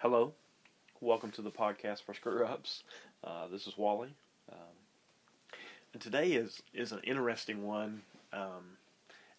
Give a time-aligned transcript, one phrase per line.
[0.00, 0.34] Hello,
[1.00, 2.84] welcome to the podcast for Screw Ups.
[3.24, 4.14] Uh, this is Wally,
[4.52, 4.58] um,
[5.94, 8.02] and today is is an interesting one.
[8.30, 8.76] Um,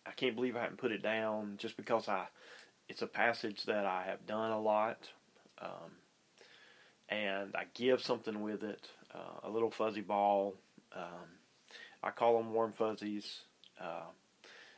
[0.04, 2.26] I can't believe I haven't put it down just because I
[2.90, 4.98] it's a passage that I have done a lot,
[5.62, 5.92] um,
[7.08, 10.56] and I give something with it, uh, a little fuzzy ball.
[10.96, 11.38] Um,
[12.02, 13.42] I call them warm fuzzies.
[13.80, 14.10] Uh,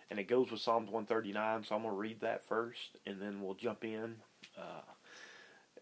[0.10, 1.64] and it goes with Psalms 139.
[1.64, 4.16] So I'm going to read that first, and then we'll jump in.
[4.58, 4.82] Uh,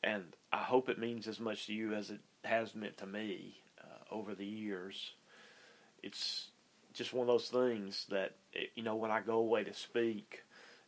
[0.03, 3.57] and I hope it means as much to you as it has meant to me
[3.81, 5.11] uh, over the years.
[6.03, 6.47] It's
[6.93, 8.35] just one of those things that
[8.75, 10.43] you know when I go away to speak,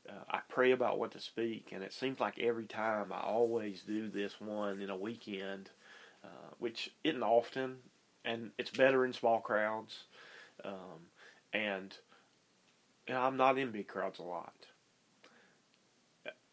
[0.07, 3.81] uh, I pray about what to speak, and it seems like every time I always
[3.81, 5.69] do this one in a weekend,
[6.23, 7.77] uh, which isn't often,
[8.25, 10.03] and it's better in small crowds,
[10.63, 11.07] um,
[11.53, 11.95] and
[13.13, 14.53] know, I'm not in big crowds a lot.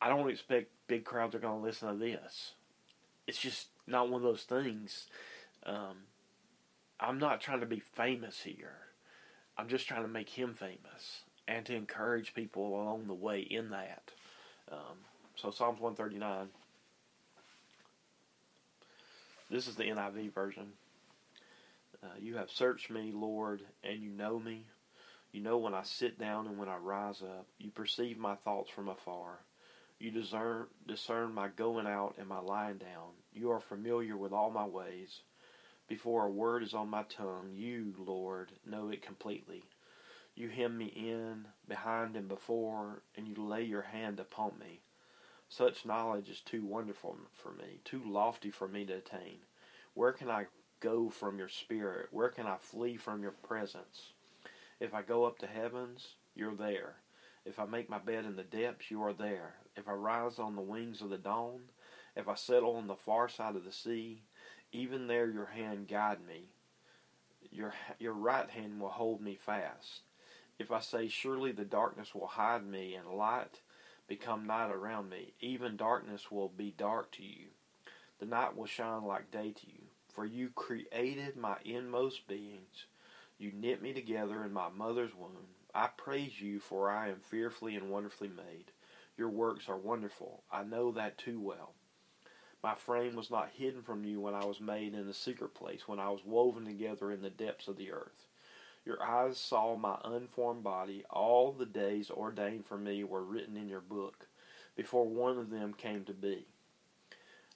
[0.00, 2.52] I don't expect big crowds are going to listen to this.
[3.26, 5.06] It's just not one of those things.
[5.64, 6.04] Um,
[7.00, 8.78] I'm not trying to be famous here.
[9.58, 13.70] I'm just trying to make him famous and to encourage people along the way in
[13.70, 14.10] that.
[14.70, 14.98] Um,
[15.34, 16.48] so Psalms 139.
[19.50, 20.72] This is the NIV version.
[22.02, 24.64] Uh, you have searched me, Lord, and you know me.
[25.32, 27.46] You know when I sit down and when I rise up.
[27.58, 29.40] You perceive my thoughts from afar.
[29.98, 33.12] You discern, discern my going out and my lying down.
[33.32, 35.22] You are familiar with all my ways.
[35.88, 39.64] Before a word is on my tongue, you, Lord, know it completely.
[40.34, 44.80] You hem me in, behind and before, and you lay your hand upon me.
[45.48, 49.38] Such knowledge is too wonderful for me, too lofty for me to attain.
[49.94, 50.46] Where can I
[50.80, 52.08] go from your spirit?
[52.10, 54.12] Where can I flee from your presence?
[54.78, 56.96] If I go up to heavens, you're there.
[57.46, 59.54] If I make my bed in the depths, you are there.
[59.76, 61.60] If I rise on the wings of the dawn,
[62.16, 64.22] if I settle on the far side of the sea,
[64.72, 66.48] even there your hand guide me.
[67.50, 70.00] Your, your right hand will hold me fast.
[70.58, 73.60] If I say, Surely the darkness will hide me, and light
[74.08, 77.48] become night around me, even darkness will be dark to you.
[78.18, 79.82] The night will shine like day to you.
[80.08, 82.86] For you created my inmost beings.
[83.38, 85.48] You knit me together in my mother's womb.
[85.74, 88.72] I praise you, for I am fearfully and wonderfully made.
[89.16, 90.42] Your works are wonderful.
[90.50, 91.74] I know that too well.
[92.62, 95.86] My frame was not hidden from you when I was made in the secret place,
[95.86, 98.26] when I was woven together in the depths of the earth.
[98.84, 101.04] Your eyes saw my unformed body.
[101.10, 104.28] All the days ordained for me were written in your book,
[104.74, 106.46] before one of them came to be.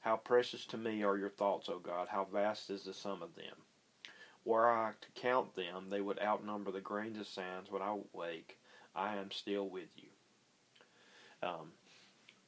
[0.00, 2.08] How precious to me are your thoughts, O God!
[2.08, 3.56] How vast is the sum of them!
[4.44, 7.66] Were I to count them, they would outnumber the grains of sand.
[7.68, 8.58] When I wake,
[8.94, 10.09] I am still with you.
[11.42, 11.72] Um,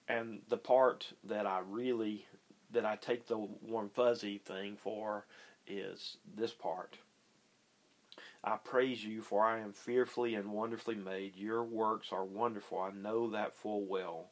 [0.08, 2.26] and the part that I really,
[2.72, 5.26] that I take the warm fuzzy thing for
[5.66, 6.98] is this part.
[8.44, 11.36] I praise you, for I am fearfully and wonderfully made.
[11.36, 12.80] Your works are wonderful.
[12.80, 14.30] I know that full well.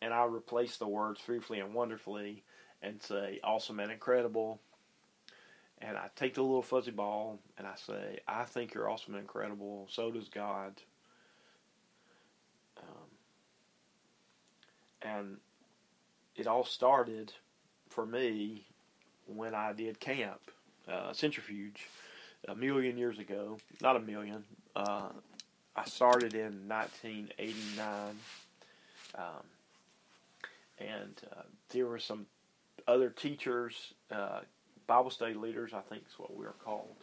[0.00, 2.44] And I replace the words fearfully and wonderfully
[2.82, 4.60] and say awesome and incredible
[5.78, 9.22] and I take the little fuzzy ball and I say, I think you're awesome and
[9.22, 9.88] incredible.
[9.90, 10.80] So does God.
[15.02, 15.36] And
[16.36, 17.32] it all started
[17.88, 18.66] for me
[19.26, 20.40] when I did camp,
[20.88, 21.88] uh, Centrifuge,
[22.48, 23.58] a million years ago.
[23.80, 24.44] Not a million.
[24.74, 25.08] Uh,
[25.74, 28.16] I started in 1989.
[29.14, 29.24] Um,
[30.78, 32.26] and uh, there were some
[32.86, 34.40] other teachers, uh,
[34.86, 36.96] Bible study leaders, I think is what we are called,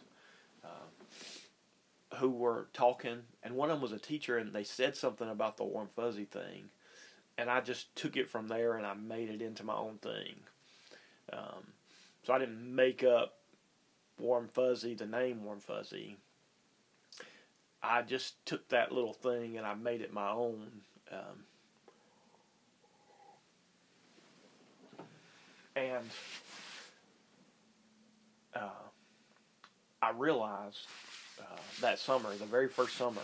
[0.64, 5.30] uh, who were talking, and one of them was a teacher, and they said something
[5.30, 6.70] about the warm fuzzy thing,
[7.38, 10.36] and I just took it from there and I made it into my own thing.
[11.32, 11.74] Um,
[12.24, 13.36] so I didn't make up
[14.20, 16.18] warm fuzzy, the name warm fuzzy.
[17.82, 20.68] I just took that little thing and I made it my own.
[21.12, 21.44] Um,
[25.76, 26.06] and
[28.56, 28.70] uh,
[30.02, 30.88] I realized
[31.40, 33.22] uh, that summer, the very first summer,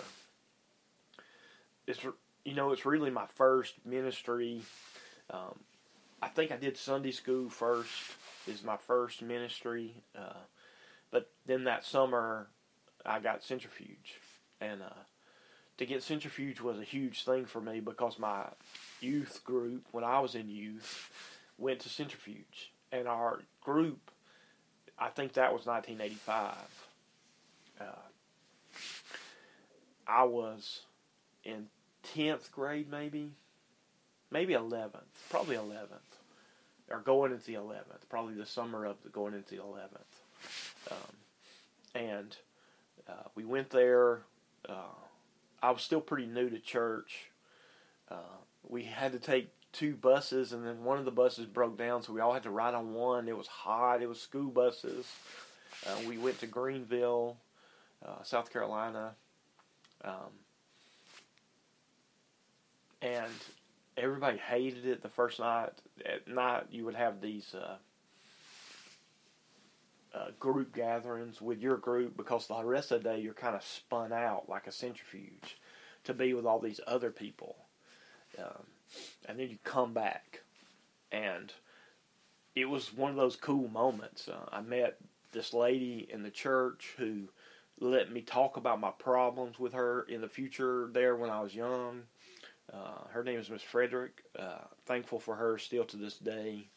[1.88, 2.00] it's
[2.44, 4.62] you know it's really my first ministry.
[5.30, 5.60] Um,
[6.22, 7.92] I think I did Sunday school first.
[8.48, 10.42] Is my first ministry, uh,
[11.12, 12.48] but then that summer
[13.06, 14.20] I got Centrifuge,
[14.60, 15.04] and uh,
[15.78, 18.46] to get Centrifuge was a huge thing for me because my
[19.02, 21.12] youth group, when I was in youth,
[21.58, 24.10] went to Centrifuge, and our group
[25.00, 26.56] I think that was 1985.
[27.80, 27.84] Uh,
[30.06, 30.82] I was
[31.46, 31.68] in
[32.16, 33.32] 10th grade, maybe,
[34.32, 36.18] maybe 11th, probably 11th.
[36.90, 40.92] or going into the 11th, probably the summer of the going into the 11th.
[40.92, 41.16] Um,
[41.96, 42.38] and
[43.08, 44.22] uh, we went there.
[44.68, 44.96] Uh,
[45.62, 47.32] I was still pretty new to church.
[48.10, 48.38] Uh,
[48.68, 52.14] we had to take two buses, and then one of the buses broke down, so
[52.14, 53.28] we all had to ride on one.
[53.28, 54.02] It was hot.
[54.02, 55.06] It was school buses.
[55.86, 57.38] Uh, we went to Greenville,
[58.06, 59.14] uh, South Carolina.
[60.04, 60.32] Um,
[63.02, 63.32] and
[63.98, 65.70] everybody hated it the first night.
[66.06, 67.78] At night, you would have these uh,
[70.14, 73.64] uh, group gatherings with your group because the rest of the day you're kind of
[73.64, 75.58] spun out like a centrifuge
[76.04, 77.56] to be with all these other people.
[78.38, 78.64] Um,
[79.28, 80.42] and then you come back,
[81.12, 81.52] and
[82.56, 84.28] it was one of those cool moments.
[84.28, 84.98] Uh, I met
[85.32, 87.30] this lady in the church who
[87.80, 91.56] let me talk about my problems with her in the future there when I was
[91.56, 92.04] young.
[92.74, 94.24] Uh, her name is Miss Frederick.
[94.38, 96.68] Uh, thankful for her still to this day.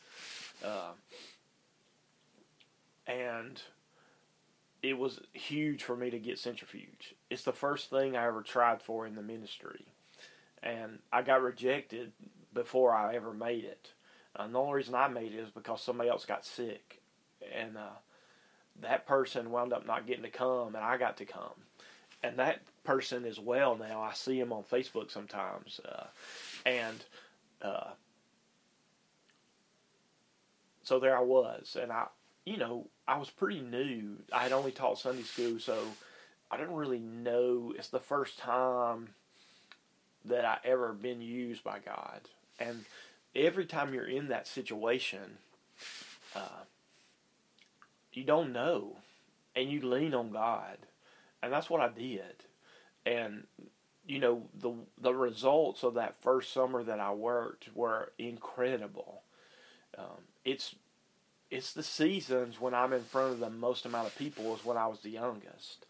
[0.64, 0.92] Uh,
[3.06, 3.60] and
[4.82, 7.14] it was huge for me to get Centrifuge.
[7.30, 9.86] It's the first thing I ever tried for in the ministry.
[10.62, 12.12] And I got rejected
[12.54, 13.92] before I ever made it.
[14.36, 17.02] And the only reason I made it is because somebody else got sick.
[17.54, 17.98] And uh,
[18.80, 21.66] that person wound up not getting to come, and I got to come.
[22.22, 24.02] And that person as well now.
[24.02, 25.80] I see him on Facebook sometimes.
[25.84, 26.06] Uh,
[26.66, 27.04] and
[27.62, 27.90] uh,
[30.82, 31.76] so there I was.
[31.80, 32.06] And I,
[32.44, 34.16] you know, I was pretty new.
[34.32, 35.78] I had only taught Sunday school, so
[36.50, 37.72] I didn't really know.
[37.76, 39.10] It's the first time
[40.24, 42.20] that I ever been used by God.
[42.58, 42.84] And
[43.34, 45.38] every time you're in that situation,
[46.34, 46.64] uh,
[48.12, 48.96] you don't know,
[49.56, 50.78] and you lean on God,
[51.42, 52.44] and that's what I did.
[53.04, 53.44] And
[54.06, 59.22] you know the the results of that first summer that I worked were incredible.
[59.96, 60.74] Um, it's
[61.50, 64.76] it's the seasons when I'm in front of the most amount of people is when
[64.76, 65.86] I was the youngest,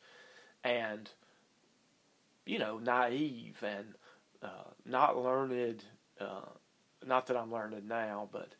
[0.64, 1.08] and
[2.44, 3.94] you know naive and
[4.42, 5.84] uh, not learned.
[6.20, 6.48] Uh,
[7.04, 8.50] not that I'm learned now, but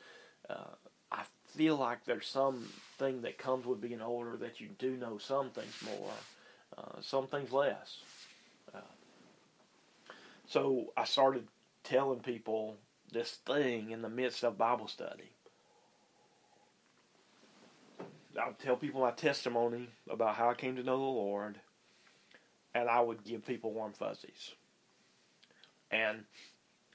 [0.51, 0.75] uh,
[1.13, 5.51] I feel like there's something that comes with being older that you do know some
[5.51, 6.11] things more,
[6.77, 7.99] uh, some things less.
[10.53, 11.49] So I started
[11.83, 12.77] telling people
[13.11, 15.31] this thing in the midst of Bible study.
[18.39, 21.59] I would tell people my testimony about how I came to know the Lord,
[22.75, 24.53] and I would give people warm fuzzies.
[25.91, 26.25] And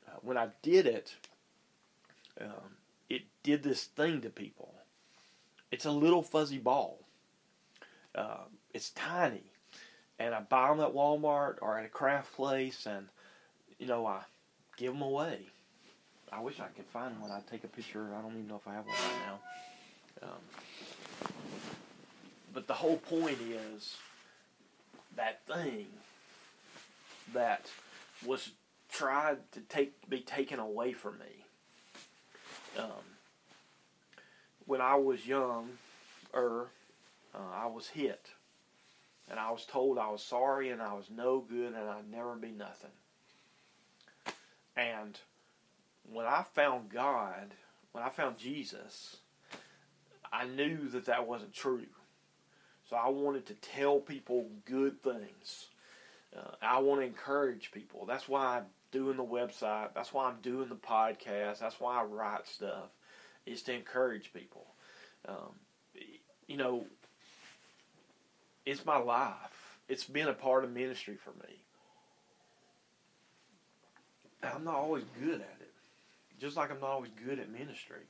[0.07, 1.15] uh, when I did it,
[2.39, 2.77] um,
[3.09, 4.73] it did this thing to people.
[5.71, 6.99] It's a little fuzzy ball.
[8.13, 9.51] Uh, it's tiny,
[10.19, 13.07] and I buy them at Walmart or at a craft place, and
[13.79, 14.21] you know I
[14.77, 15.39] give them away.
[16.31, 17.31] I wish I could find one.
[17.31, 18.09] I'd take a picture.
[18.17, 20.29] I don't even know if I have one right now.
[20.29, 21.31] Um,
[22.53, 23.95] but the whole point is
[25.15, 25.87] that thing
[27.33, 27.69] that
[28.25, 28.51] was
[28.91, 31.45] tried to take be taken away from me
[32.77, 33.17] um,
[34.65, 35.69] when I was young,
[36.33, 36.67] er,
[37.33, 38.27] uh, I was hit,
[39.29, 42.35] and I was told I was sorry and I was no good and I'd never
[42.35, 42.91] be nothing.
[44.75, 45.19] And
[46.11, 47.53] when I found God,
[47.91, 49.17] when I found Jesus,
[50.31, 51.85] I knew that that wasn't true.
[52.89, 55.67] So I wanted to tell people good things.
[56.35, 58.05] Uh, I want to encourage people.
[58.05, 59.89] That's why I'm doing the website.
[59.93, 61.59] That's why I'm doing the podcast.
[61.59, 62.89] That's why I write stuff,
[63.45, 64.67] is to encourage people.
[65.27, 65.55] Um,
[66.47, 66.85] you know,
[68.67, 69.79] it's my life.
[69.89, 71.55] It's been a part of ministry for me.
[74.43, 75.73] I'm not always good at it,
[76.39, 78.03] just like I'm not always good at ministry.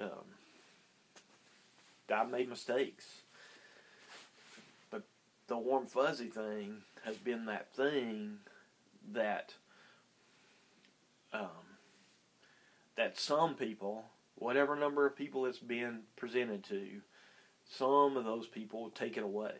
[0.00, 0.24] Um,
[2.14, 3.06] I've made mistakes
[4.90, 5.02] But
[5.48, 8.38] the warm fuzzy thing has been that thing
[9.12, 9.54] that
[11.32, 11.48] um,
[12.96, 14.04] that some people,
[14.38, 17.00] whatever number of people it's been presented to,
[17.70, 19.54] some of those people take it away,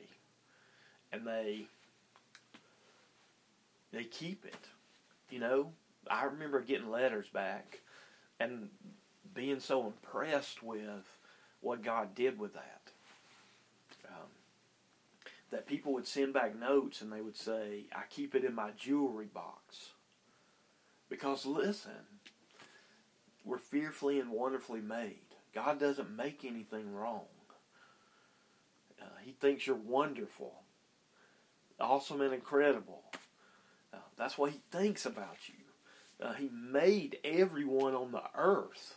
[1.12, 1.66] and they
[3.92, 4.68] they keep it.
[5.30, 5.72] You know,
[6.10, 7.80] I remember getting letters back
[8.40, 8.68] and
[9.34, 11.18] being so impressed with
[11.60, 12.78] what God did with that
[14.08, 14.28] um,
[15.50, 18.70] that people would send back notes and they would say, I keep it in my
[18.76, 19.90] jewelry box.
[21.08, 21.92] Because listen,
[23.48, 25.20] we're fearfully and wonderfully made.
[25.54, 27.24] God doesn't make anything wrong.
[29.00, 30.52] Uh, he thinks you're wonderful,
[31.80, 33.02] awesome, and incredible.
[33.92, 35.54] Uh, that's what He thinks about you.
[36.20, 38.96] Uh, he made everyone on the earth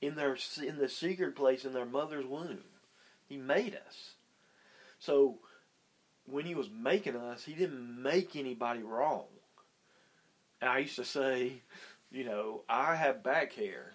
[0.00, 2.60] in their in the secret place in their mother's womb.
[3.26, 4.14] He made us.
[5.00, 5.38] So
[6.26, 9.24] when he was making us, he didn't make anybody wrong.
[10.60, 11.62] And I used to say,
[12.14, 13.94] you know, I have back hair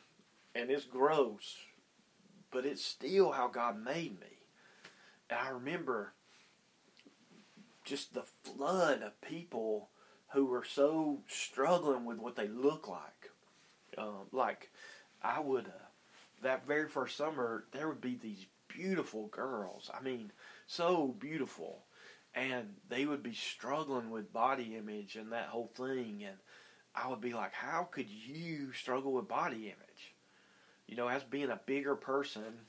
[0.54, 1.56] and it's gross,
[2.52, 4.28] but it's still how God made me.
[5.30, 6.14] And I remember
[7.86, 9.90] just the flood of people
[10.34, 13.32] who were so struggling with what they look like.
[13.98, 14.70] Um, like,
[15.24, 15.88] I would, uh,
[16.44, 19.90] that very first summer, there would be these beautiful girls.
[19.98, 20.32] I mean,
[20.68, 21.84] so beautiful.
[22.36, 26.24] And they would be struggling with body image and that whole thing.
[26.26, 26.38] And
[26.96, 30.13] I would be like, how could you struggle with body image?
[30.88, 32.65] You know, as being a bigger person,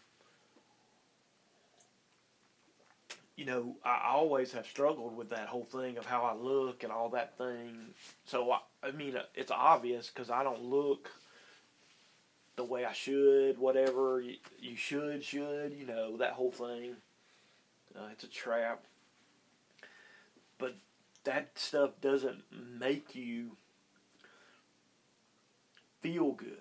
[3.36, 6.92] you know, I always have struggled with that whole thing of how I look and
[6.92, 7.94] all that thing.
[8.26, 11.10] So, I, I mean, it's obvious because I don't look
[12.56, 16.96] the way I should, whatever you, you should, should, you know, that whole thing.
[17.96, 18.84] Uh, it's a trap.
[20.58, 20.76] But
[21.24, 22.42] that stuff doesn't
[22.78, 23.52] make you
[26.00, 26.56] feel good.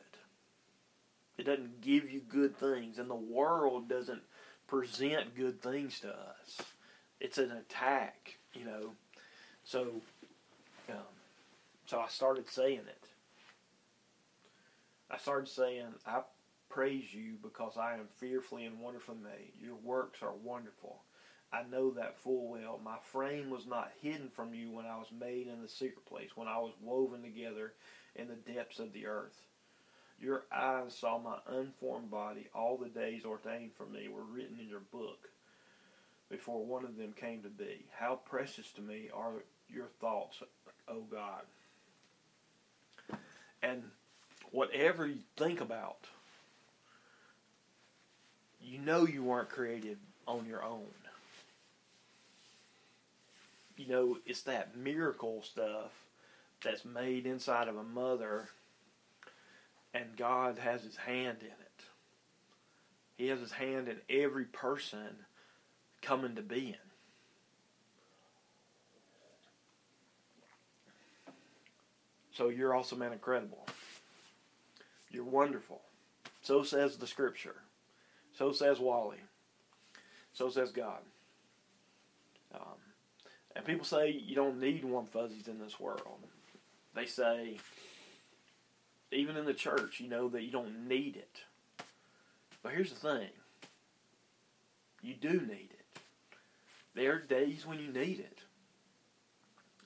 [1.38, 4.22] It doesn't give you good things, and the world doesn't
[4.68, 6.58] present good things to us.
[7.20, 8.92] It's an attack, you know.
[9.64, 9.88] So,
[10.90, 10.98] um,
[11.86, 13.08] so I started saying it.
[15.10, 16.22] I started saying, I
[16.70, 19.54] praise you because I am fearfully and wonderfully made.
[19.60, 21.02] Your works are wonderful.
[21.52, 22.80] I know that full well.
[22.84, 26.30] My frame was not hidden from you when I was made in the secret place,
[26.36, 27.74] when I was woven together
[28.20, 29.42] in the depths of the earth.
[30.22, 32.48] Your eyes saw my unformed body.
[32.54, 35.30] All the days ordained for me were written in your book
[36.30, 37.86] before one of them came to be.
[37.98, 39.32] How precious to me are
[39.70, 40.42] your thoughts,
[40.88, 41.42] O God.
[43.62, 43.84] And
[44.52, 46.00] whatever you think about,
[48.62, 49.98] you know you weren't created
[50.28, 50.86] on your own.
[53.78, 55.92] You know, it's that miracle stuff
[56.64, 58.50] that's made inside of a mother
[59.94, 61.84] and God has his hand in it.
[63.18, 65.26] He has his hand in every person
[66.02, 66.76] coming to being.
[72.32, 73.66] So you're awesome and incredible.
[75.12, 75.82] You're wonderful.
[76.42, 77.56] So says the scripture.
[78.38, 79.18] So says Wally.
[80.32, 81.00] So says God.
[82.56, 82.78] Um,
[83.56, 86.28] and people say you don't need warm fuzzies in this world.
[86.96, 87.58] They say
[89.12, 91.42] even in the church, you know that you don't need it.
[92.62, 93.30] But here's the thing
[95.02, 96.00] you do need it.
[96.96, 98.40] There are days when you need it.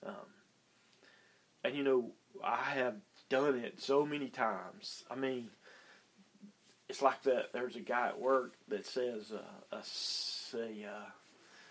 [0.05, 0.15] Um,
[1.63, 2.11] and you know,
[2.43, 2.95] I have
[3.29, 5.03] done it so many times.
[5.09, 5.49] I mean,
[6.89, 7.53] it's like that.
[7.53, 11.05] There's a guy at work that says uh, a, a uh,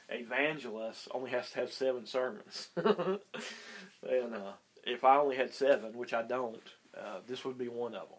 [0.09, 2.69] evangelist only has to have seven sermons.
[2.77, 4.53] and uh,
[4.85, 6.62] if I only had seven, which I don't,
[6.97, 8.19] uh, this would be one of them.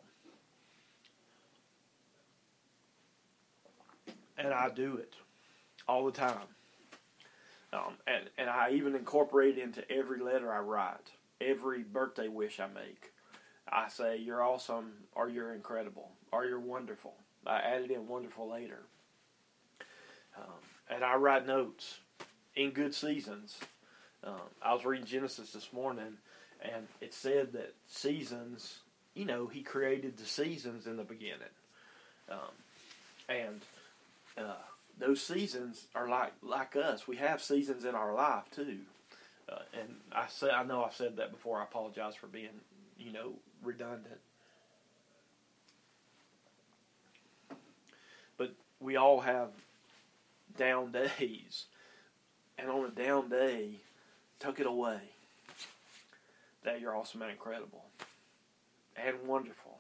[4.38, 5.14] And I do it
[5.88, 6.48] all the time.
[7.72, 12.60] Um, and, and I even incorporate it into every letter I write, every birthday wish
[12.60, 13.12] I make.
[13.68, 17.14] I say, You're awesome, or you're incredible, or you're wonderful.
[17.46, 18.84] I added in wonderful later.
[20.38, 20.54] Um,
[20.90, 22.00] and I write notes
[22.56, 23.58] in good seasons.
[24.24, 26.18] Um, I was reading Genesis this morning,
[26.64, 28.80] and it said that seasons,
[29.14, 31.54] you know, he created the seasons in the beginning,
[32.30, 32.38] um,
[33.30, 33.62] and
[34.38, 34.56] uh,
[35.00, 37.08] those seasons are like like us.
[37.08, 38.80] We have seasons in our life too,
[39.50, 41.60] uh, and I say I know I've said that before.
[41.60, 42.62] I apologize for being,
[42.98, 44.20] you know, redundant.
[48.38, 49.50] But we all have
[50.58, 51.66] down days,
[52.58, 53.82] and on a down day,
[54.40, 55.13] tuck it away
[56.64, 57.86] that you're awesome and incredible
[58.96, 59.80] and wonderful.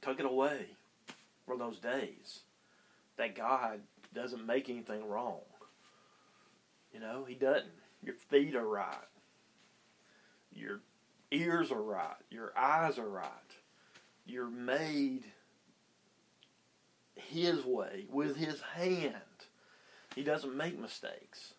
[0.00, 0.66] Tuck it away
[1.46, 2.40] for those days
[3.16, 3.80] that God
[4.14, 5.40] doesn't make anything wrong.
[6.92, 7.72] You know, He doesn't.
[8.02, 8.94] Your feet are right.
[10.52, 10.80] Your
[11.30, 12.16] ears are right.
[12.30, 13.28] Your eyes are right.
[14.26, 15.24] You're made
[17.14, 19.14] His way with His hand.
[20.14, 21.54] He doesn't make mistakes.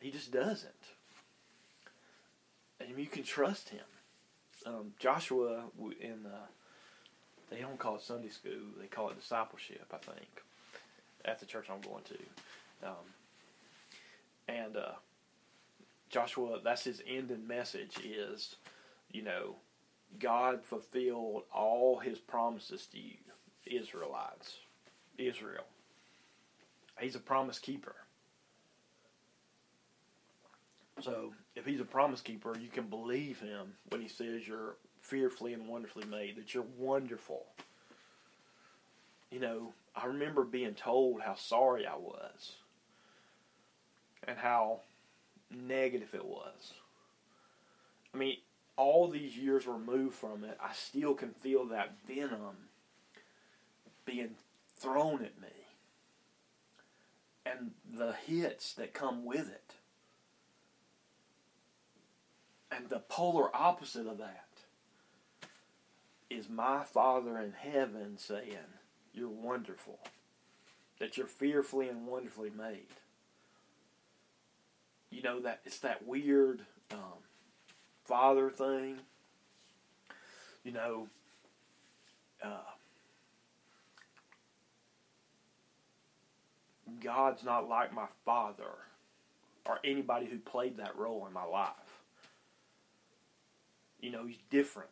[0.00, 0.97] He just doesn't
[2.80, 3.84] and you can trust him.
[4.66, 5.64] Um, Joshua
[6.00, 6.46] in uh,
[7.50, 9.86] they don't call it Sunday school; they call it discipleship.
[9.92, 10.42] I think
[11.24, 13.06] at the church I'm going to, um,
[14.48, 14.92] and uh,
[16.10, 18.56] Joshua, that's his ending message is,
[19.12, 19.56] you know,
[20.18, 23.16] God fulfilled all his promises to you,
[23.66, 24.56] Israelites,
[25.18, 25.64] Israel.
[26.98, 27.94] He's a promise keeper.
[31.00, 35.54] So, if he's a promise keeper, you can believe him when he says you're fearfully
[35.54, 37.46] and wonderfully made, that you're wonderful.
[39.30, 42.56] You know, I remember being told how sorry I was
[44.26, 44.80] and how
[45.50, 46.72] negative it was.
[48.14, 48.38] I mean,
[48.76, 52.68] all these years removed from it, I still can feel that venom
[54.04, 54.30] being
[54.76, 55.48] thrown at me
[57.44, 59.74] and the hits that come with it.
[62.70, 64.48] And the polar opposite of that
[66.30, 68.56] is my Father in heaven saying,
[69.12, 69.98] You're wonderful,
[70.98, 72.86] that you're fearfully and wonderfully made.
[75.10, 76.60] You know, that it's that weird
[76.92, 77.22] um,
[78.04, 78.98] father thing.
[80.64, 81.08] You know,
[82.42, 82.48] uh,
[87.00, 88.64] God's not like my father
[89.66, 91.87] or anybody who played that role in my life.
[94.00, 94.90] You know, he's different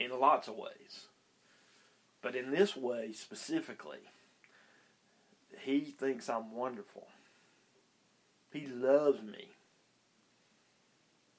[0.00, 1.06] in lots of ways.
[2.22, 3.98] But in this way specifically,
[5.60, 7.06] he thinks I'm wonderful.
[8.52, 9.48] He loves me.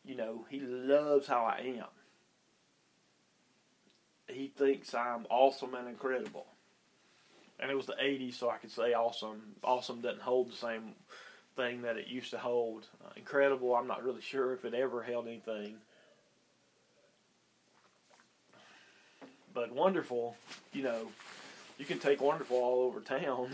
[0.05, 1.85] You know, he loves how I am.
[4.27, 6.45] He thinks I'm awesome and incredible.
[7.59, 9.41] And it was the 80s, so I could say awesome.
[9.63, 10.93] Awesome doesn't hold the same
[11.55, 12.85] thing that it used to hold.
[13.03, 15.75] Uh, incredible, I'm not really sure if it ever held anything.
[19.59, 20.37] But wonderful,
[20.71, 21.09] you know,
[21.77, 23.51] you can take wonderful all over town.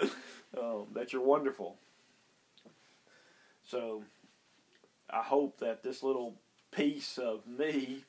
[0.56, 1.78] um, that you're wonderful.
[3.64, 4.04] So
[5.12, 6.36] I hope that this little
[6.70, 8.04] piece of me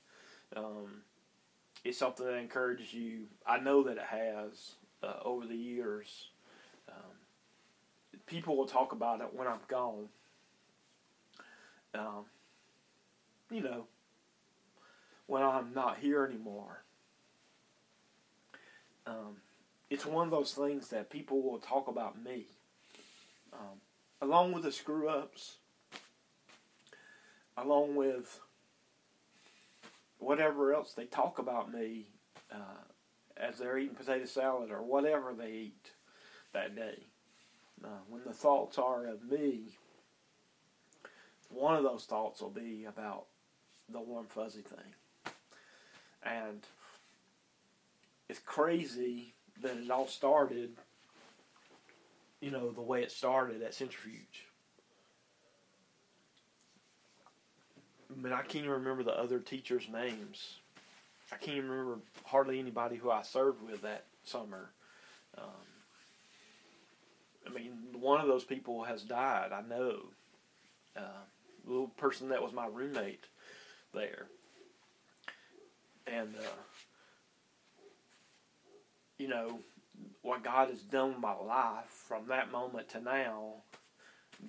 [0.55, 1.01] um,
[1.83, 3.21] is something that encourages you.
[3.47, 6.27] I know that it has uh, over the years.
[6.87, 7.15] Um,
[8.27, 10.07] people will talk about it when I'm gone.
[11.95, 12.25] Um,
[13.49, 13.87] you know,
[15.25, 16.80] when I'm not here anymore.
[19.11, 19.37] Um,
[19.89, 22.45] it's one of those things that people will talk about me.
[23.51, 23.81] Um,
[24.21, 25.57] along with the screw ups,
[27.57, 28.39] along with
[30.19, 32.05] whatever else they talk about me
[32.53, 32.85] uh,
[33.35, 35.91] as they're eating potato salad or whatever they eat
[36.53, 37.03] that day.
[37.83, 39.61] Uh, when the thoughts are of me,
[41.49, 43.25] one of those thoughts will be about
[43.89, 45.33] the warm fuzzy thing.
[46.23, 46.65] And
[48.31, 50.71] it's crazy that it all started,
[52.39, 54.45] you know, the way it started at Centrifuge.
[58.15, 60.59] Mean, I can't even remember the other teachers' names.
[61.31, 64.69] I can't even remember hardly anybody who I served with that summer.
[65.37, 65.67] Um,
[67.47, 69.51] I mean, one of those people has died.
[69.51, 70.03] I know.
[70.95, 71.23] Uh,
[71.65, 73.25] the little person that was my roommate
[73.93, 74.27] there,
[76.07, 76.70] and uh,
[79.21, 79.59] you know
[80.21, 83.63] what God has done with my life from that moment to now.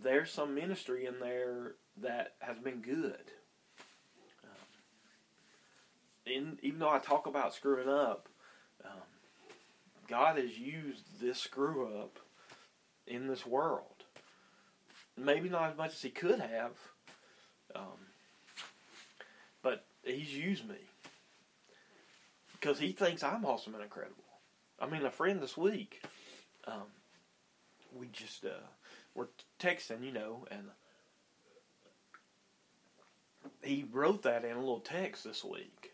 [0.03, 3.33] There's some ministry in there that has been good
[6.27, 8.29] in, even though I talk about screwing up,
[8.85, 9.01] um,
[10.09, 12.19] God has used this screw up
[13.07, 13.87] in this world.
[15.17, 16.73] Maybe not as much as He could have,
[17.75, 18.07] um,
[19.63, 20.77] but He's used me
[22.53, 24.22] because He thinks I'm awesome and incredible.
[24.83, 26.03] I mean, a friend this week,
[26.67, 26.91] um,
[27.95, 28.67] we just uh,
[29.15, 30.65] were texting, you know, and
[33.63, 35.93] he wrote that in a little text this week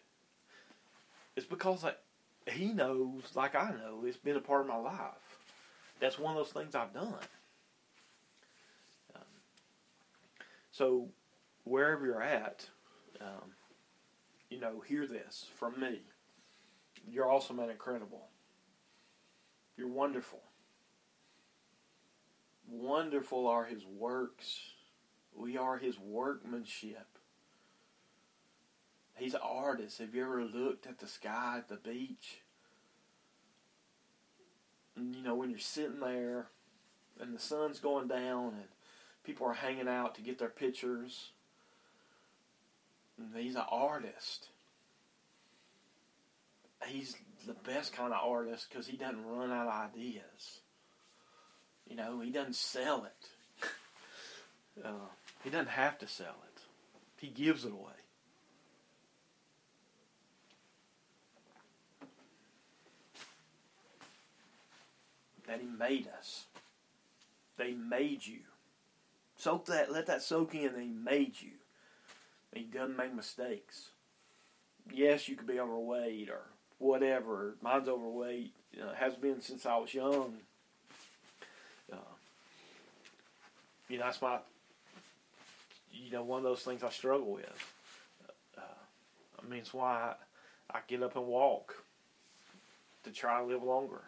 [1.39, 1.93] it's because I,
[2.51, 5.39] he knows, like I know, it's been a part of my life.
[6.01, 7.15] That's one of those things I've done.
[9.15, 9.23] Um,
[10.73, 11.11] so,
[11.63, 12.69] wherever you're at,
[13.21, 13.53] um,
[14.51, 16.01] you know, hear this from me.
[17.09, 18.27] You're awesome and incredible.
[19.79, 20.41] You're wonderful.
[22.69, 24.59] Wonderful are his works.
[25.35, 27.07] We are his workmanship.
[29.15, 29.99] He's an artist.
[29.99, 32.43] Have you ever looked at the sky at the beach?
[34.97, 36.49] And, you know, when you're sitting there
[37.21, 38.69] and the sun's going down and
[39.23, 41.31] people are hanging out to get their pictures.
[43.17, 44.49] And he's an artist.
[46.87, 47.17] He's
[47.49, 50.61] the best kind of artist because he doesn't run out of ideas.
[51.89, 53.67] You know, he doesn't sell it.
[54.85, 55.09] uh,
[55.43, 56.61] He doesn't have to sell it.
[57.17, 57.93] He gives it away.
[65.47, 66.45] That he made us.
[67.57, 68.41] They made you.
[69.37, 71.53] Soak that, let that soak in he made you.
[72.53, 73.91] He doesn't make mistakes.
[74.93, 76.43] Yes, you could be overweight or
[76.79, 77.57] whatever.
[77.61, 78.53] Mine's overweight.
[78.81, 80.35] Uh, has been since I was young.
[81.93, 81.97] Uh,
[83.89, 84.39] you know, that's my,
[85.93, 87.75] you know, one of those things I struggle with.
[88.57, 88.61] Uh,
[89.43, 90.15] I mean, it's why
[90.71, 91.75] I, I get up and walk
[93.05, 94.03] to try to live longer,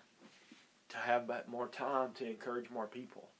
[0.90, 3.30] to have more time to encourage more people,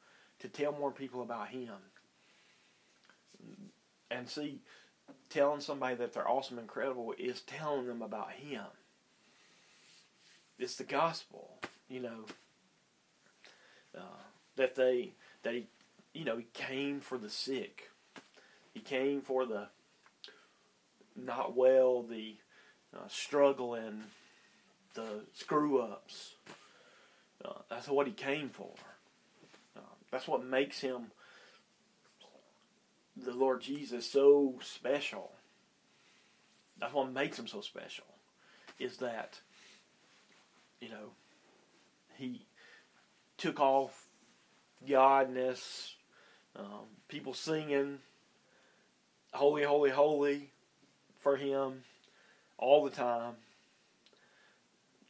[0.41, 1.75] to tell more people about Him.
[4.11, 4.61] And see,
[5.29, 8.65] telling somebody that they're awesome, and incredible is telling them about Him.
[10.61, 12.25] It's the gospel, you know.
[13.97, 14.23] Uh,
[14.57, 15.67] that they that he,
[16.13, 17.91] you know, he came for the sick.
[18.75, 19.69] He came for the
[21.17, 22.37] not well, the
[22.95, 24.05] uh, struggling,
[24.95, 26.35] the screw ups.
[27.45, 28.75] Uh, that's what he came for.
[29.77, 31.07] Uh, that's what makes him
[33.17, 35.33] the Lord Jesus so special.
[36.79, 38.05] That's what makes him so special.
[38.79, 39.41] Is that,
[40.81, 41.11] you know,
[42.17, 42.47] he
[43.37, 44.07] took off
[44.89, 45.93] godness,
[46.57, 47.99] um, people singing,
[49.33, 50.51] holy, holy, holy
[51.21, 51.83] for him
[52.59, 53.35] all the time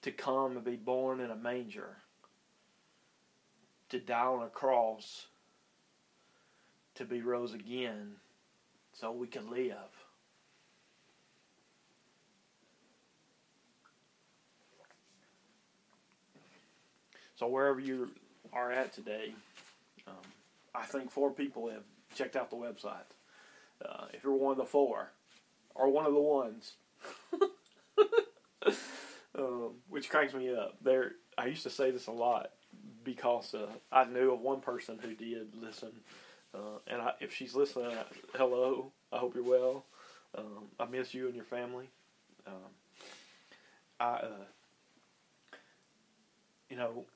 [0.02, 1.96] to come and be born in a manger,
[3.90, 5.26] to die on a cross
[6.94, 8.12] to be rose again
[8.92, 9.74] so we can live.
[17.40, 18.10] So wherever you
[18.52, 19.32] are at today,
[20.06, 20.12] um,
[20.74, 23.14] I think four people have checked out the website.
[23.82, 25.10] Uh, if you're one of the four,
[25.74, 26.74] or one of the ones,
[29.38, 30.76] um, which cranks me up.
[30.82, 32.50] There, I used to say this a lot
[33.04, 35.92] because uh, I knew of one person who did listen
[36.52, 37.96] uh, and I, if she's listening,
[38.34, 38.92] hello.
[39.10, 39.86] I hope you're well.
[40.36, 41.88] Um, I miss you and your family.
[42.46, 42.52] Um,
[43.98, 44.44] I, uh,
[46.68, 47.06] you know,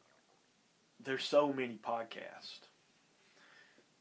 [1.04, 2.60] there's so many podcasts.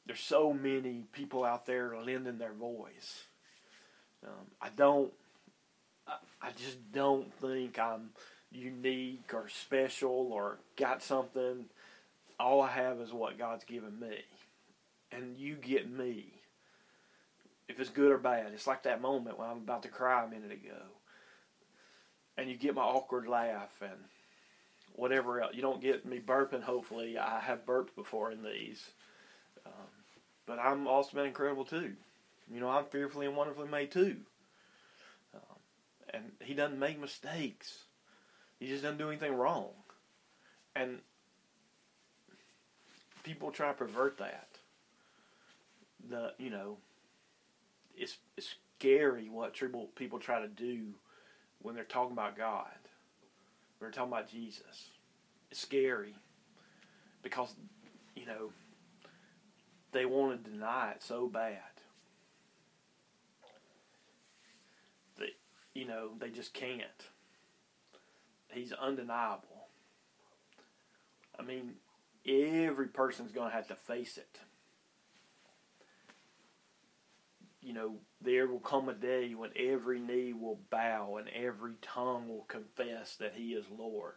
[0.06, 3.24] There's so many people out there lending their voice.
[4.26, 5.12] Um, I don't.
[6.08, 8.10] I, I just don't think I'm
[8.52, 11.66] unique or special or got something.
[12.40, 14.18] All I have is what God's given me
[15.16, 16.26] and you get me.
[17.68, 20.28] If it's good or bad, it's like that moment when I'm about to cry a
[20.28, 20.82] minute ago,
[22.38, 23.92] and you get my awkward laugh and
[24.94, 25.56] whatever else.
[25.56, 26.64] You don't get me burping.
[26.64, 28.92] Hopefully, I have burped before in these,
[29.66, 29.72] um,
[30.46, 31.94] but I'm also been incredible too.
[32.52, 34.18] You know, I'm fearfully and wonderfully made too.
[35.34, 35.60] Um,
[36.14, 37.80] and he doesn't make mistakes.
[38.60, 39.70] He just doesn't do anything wrong.
[40.76, 41.00] And
[43.24, 44.48] people try to pervert that
[46.10, 46.78] the you know
[47.96, 49.56] it's it's scary what
[49.96, 50.94] people try to do
[51.62, 52.68] when they're talking about God.
[53.84, 54.92] They're talking about Jesus.
[55.52, 56.16] It's scary
[57.22, 57.54] because
[58.16, 58.54] you know
[59.92, 61.60] they want to deny it so bad.
[65.20, 65.32] They
[65.74, 67.10] you know, they just can't.
[68.48, 69.68] He's undeniable.
[71.38, 71.74] I mean,
[72.26, 74.40] every person's going to have to face it
[77.64, 82.28] you know, there will come a day when every knee will bow and every tongue
[82.28, 84.16] will confess that He is Lord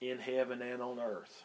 [0.00, 1.44] in heaven and on earth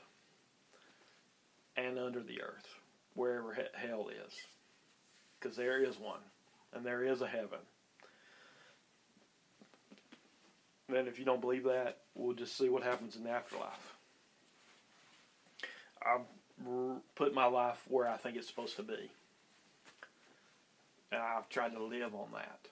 [1.75, 2.67] and under the earth,
[3.13, 4.33] wherever hell is.
[5.39, 6.19] Because there is one,
[6.73, 7.59] and there is a heaven.
[10.89, 13.95] Then, if you don't believe that, we'll just see what happens in the afterlife.
[16.01, 16.21] I've
[17.15, 19.11] put my life where I think it's supposed to be.
[21.11, 22.67] And I've tried to live on that.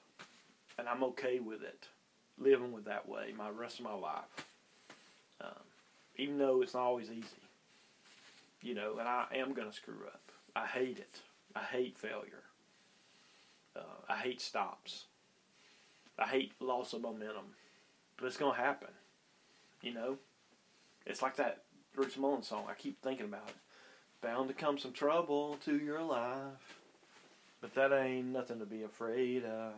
[0.78, 1.88] And I'm okay with it,
[2.38, 4.45] living with that way my rest of my life.
[5.41, 5.63] Um,
[6.17, 7.28] even though it's not always easy.
[8.62, 10.32] You know, and I am to screw up.
[10.56, 11.21] I hate it.
[11.56, 12.43] I hate failure.
[13.76, 15.06] Uh, I hate stops.
[16.17, 17.54] I hate loss of momentum.
[18.17, 18.89] But it's to happen.
[19.82, 20.17] You know?
[21.06, 22.65] It's like that Bruce Mullins song.
[22.69, 23.56] I keep thinking about it.
[24.21, 26.80] Bound to come some trouble to your life.
[27.65, 29.73] But that ain't nothing to be afraid of.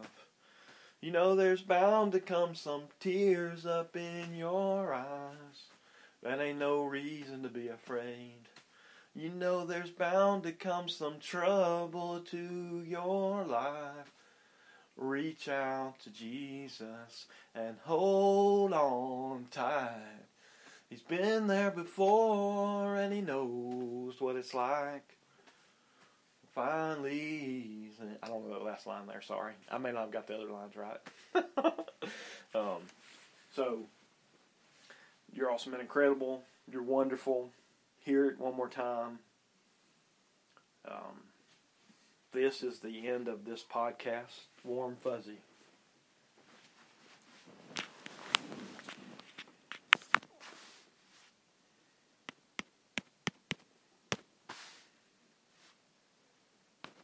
[1.00, 5.70] You know there's bound to come some tears up in your eyes.
[6.22, 8.50] That ain't no reason to be afraid.
[9.16, 14.12] You know there's bound to come some trouble to your life.
[14.98, 20.26] Reach out to Jesus and hold on tight.
[20.90, 25.17] He's been there before and he knows what it's like.
[26.58, 27.92] Finally,
[28.24, 29.22] I don't know the last line there.
[29.22, 30.98] Sorry, I may not have got the other lines right.
[32.56, 32.82] um,
[33.56, 33.82] so
[35.32, 36.42] you're awesome and incredible.
[36.68, 37.52] You're wonderful.
[38.00, 39.20] Hear it one more time.
[40.88, 41.28] Um,
[42.32, 44.48] this is the end of this podcast.
[44.64, 45.38] Warm Fuzzy.